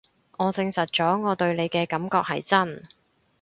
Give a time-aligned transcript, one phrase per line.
[0.39, 2.81] 我證實咗我對你嘅感覺係真